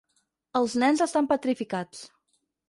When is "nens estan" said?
0.83-1.29